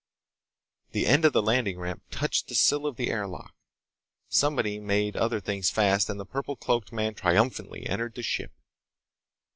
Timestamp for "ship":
8.23-8.51